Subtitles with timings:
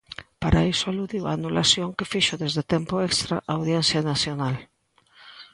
[0.41, 4.55] Para iso aludiu á anulación que fixo deste tempo extra a Audiencia Nacional.